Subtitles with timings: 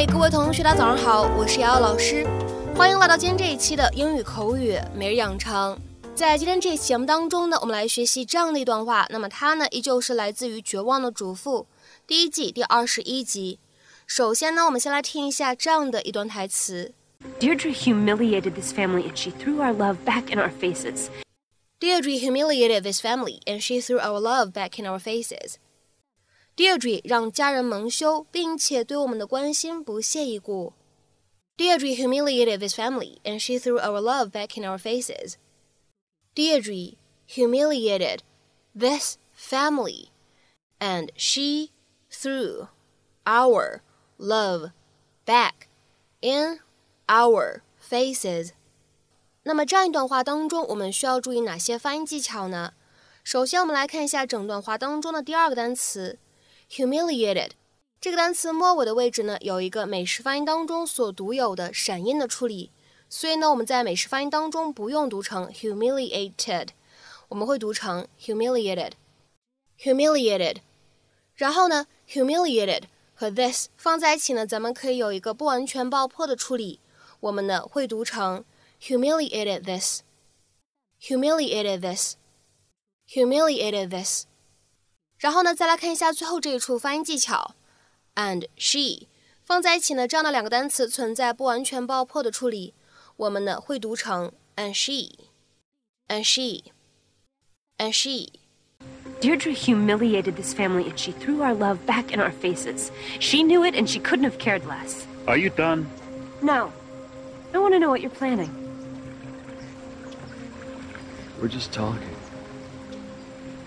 [0.00, 2.26] 嘿，各位同学，大家早上好，我是瑶瑶老师，
[2.74, 5.78] 欢迎来到今天这一期的英语口语每日养成。
[6.14, 11.66] 在今天这期节目当中呢，我们来学习这样的一段话，那么它呢依旧是来自于《绝望的主妇》
[12.06, 13.58] 第一季第二十一集。
[14.06, 16.94] 首先呢，我们先来听一下这样的一段台词
[17.38, 21.08] ：Deirdre humiliated this family and she threw our love back in our faces.
[21.78, 25.56] Deirdre humiliated this family and she threw our love back in our faces.
[26.59, 30.73] Deirdre 让家人蒙羞，并且对我们的关心不屑一顾。
[31.57, 35.35] Deirdre humiliated this family and she threw our love back in our faces.
[36.33, 36.95] Deirdre
[37.27, 38.19] humiliated
[38.77, 40.09] this family
[40.79, 41.71] and she
[42.09, 42.67] threw
[43.25, 43.81] our
[44.17, 44.71] love
[45.25, 45.67] back
[46.21, 46.59] in
[47.07, 48.51] our faces.
[49.43, 52.73] 那么这样一段话当中，我们需要注意哪些发音技巧呢？
[53.23, 56.19] 首先，我们来看一下整段话当中的第二个单词
[56.69, 57.51] humiliated。
[57.99, 62.71] 这个单词末尾的位置呢，有一个美式发音当中所独有的闪音的处理，
[63.09, 66.69] 所以呢，我们在美式发音当中不用读成 humiliated，
[67.29, 70.57] 我们会读成 humiliated，humiliated。
[71.33, 76.79] 然后呢，humiliated 和 this 放在一起呢，咱们可以有一个不完全爆破的处理，
[77.19, 78.43] 我们呢会读成。
[78.77, 80.03] humiliated this,
[81.01, 82.17] humiliated this,
[83.07, 84.27] humiliated this。
[85.19, 87.55] 然后呢，再来看一下最后这一处发音技巧，
[88.15, 89.07] and she
[89.43, 92.73] 放在一起呢，这样的两个单词存在不完全爆破的处理，
[93.15, 102.31] 我们呢会读成 and she，and she，and she。Deirdre humiliated this family and she threw our love back in our
[102.31, 102.91] faces.
[103.19, 105.05] She knew it and she couldn't have cared less.
[105.25, 105.87] Are you done?
[106.41, 106.71] No.
[107.53, 108.51] I want to know what you're planning.
[111.41, 112.15] We're just talking.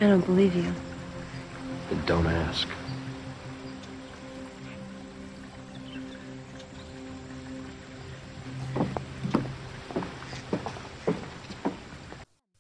[0.00, 0.72] I don't believe you.
[1.90, 2.66] Then don't ask.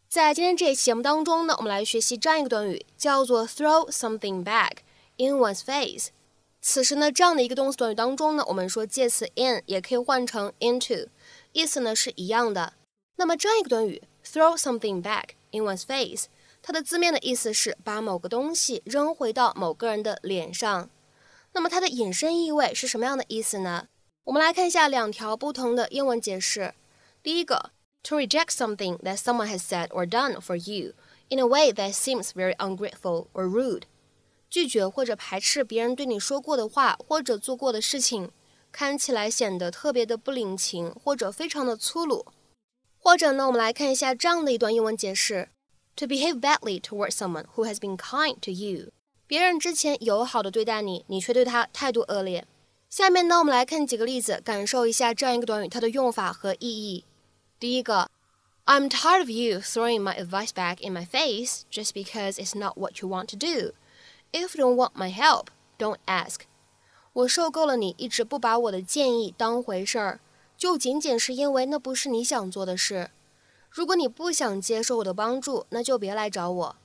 [0.08, 4.78] 在今天这一期节目当中呢，我们来学习这样一个短语，叫做 throw something back
[5.16, 6.08] in one's face。
[6.60, 11.06] 此时呢，这样的一个动词短语当中呢，我们说介词 in 也可以换成 into，
[11.52, 12.72] 意思呢是一样的。
[13.16, 16.24] 那么这样一个短语 throw something back in one's face，
[16.65, 20.89] 它的字面的意思是把某个东西扔回到某个人的脸上。
[21.51, 23.87] 那么它的引申意味是什么样的意思呢？
[24.23, 26.73] 我们来看一下两条不同的英文解释。
[27.21, 27.71] 第一个
[28.01, 30.93] ，to reject something that someone has said or done for you
[31.27, 33.83] in a way that seems very ungrateful or rude，
[34.49, 38.31] 拒绝或者排斥别人对你说过的话或者做过的事情，
[38.71, 42.25] 看起来显得特别的不领情或者非常的粗鲁。
[42.97, 45.49] 或者呢，我们来看一下这样的一段英文解释
[45.96, 48.92] ：To behave badly towards someone who has been kind to you，
[49.26, 52.46] 别人之前友好的对待你，你却对他态度恶劣。
[52.88, 57.04] 下面呢，我们来看几个例子，感受一下这样一个短语它的用法和意义。
[57.58, 58.10] 第一个，
[58.64, 63.02] I'm tired of you throwing my advice back in my face just because it's not what
[63.02, 63.72] you want to do.
[64.32, 66.40] If you don't want my help, don't ask.
[67.12, 70.20] 我受够了你一直不把我的建议当回事儿。
[70.56, 73.10] 就仅仅是因为那不是你想做的事。
[73.72, 76.76] 如果你不想接受我的帮助，那就别来找我。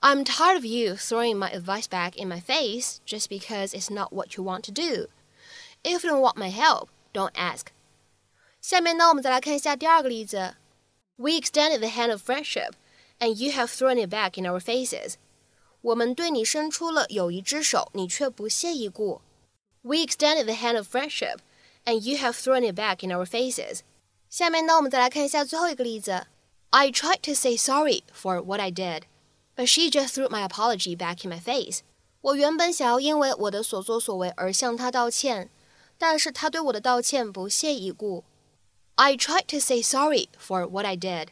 [0.00, 4.12] I'm tired of you throwing my advice back in my face just because it's not
[4.12, 5.08] what you want to do.
[5.82, 7.66] If you don't want my help, don't ask.
[8.60, 10.56] 下面呢，我们再来看一下第二个例子。
[11.16, 12.72] We extended the hand of friendship,
[13.18, 15.14] and you have thrown it back in our faces.
[15.82, 19.20] 我们对你伸出了友谊之手，你却不屑一顾。
[19.82, 21.38] We extended the hand of friendship
[21.86, 23.80] and you have thrown it back in our faces.
[24.34, 26.26] 下面呢，我们再来看一下最后一个例子。
[26.70, 29.02] I tried to say sorry for what I did,
[29.56, 31.80] but she just threw my apology back in my face.
[32.20, 35.50] 我原本想要因为我的所作所为而向她道歉，
[35.98, 38.24] 但是她对我的道歉不屑一顾。
[38.94, 41.28] I tried to say sorry for what I did,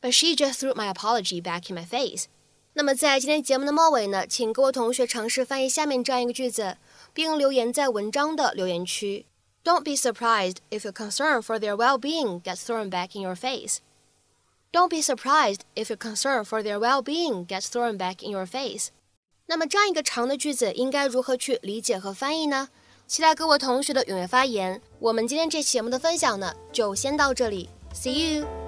[0.00, 2.24] but she just threw my apology back in my face.
[2.72, 6.78] 那么在今天节目的末尾呢，请各位同学尝试翻译下面这样一个句子，
[7.12, 9.26] 并留言在文章的留言区。
[9.64, 13.34] don't be surprised if your concern for their well being gets thrown back in your
[13.34, 13.80] face.
[14.72, 18.46] Don't be surprised if your concern for their well being gets thrown back in your
[18.46, 18.88] face.
[19.46, 22.68] 那么这样一个长的句子应该如何去理解和翻译呢？
[23.08, 24.80] 期待各位同学的踊跃发言。
[25.00, 27.68] 我们今天这期节目的分享呢，就先到这里。
[27.92, 28.63] See you.